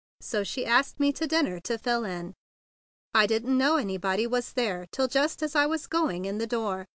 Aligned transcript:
So 0.21 0.43
she 0.43 0.65
asked 0.65 0.99
me 0.99 1.13
to 1.13 1.27
dinner 1.27 1.59
to 1.59 1.77
fill 1.77 2.05
in. 2.05 2.33
I 3.13 3.27
didn't 3.27 3.55
know 3.55 3.75
anybody 3.77 4.25
was 4.25 4.53
there 4.53 4.87
till 4.91 5.07
just 5.07 5.43
as 5.43 5.55
I 5.55 5.67
was 5.67 5.85
going 5.85 6.25
in 6.25 6.39
the 6.39 6.47
door. 6.47 6.87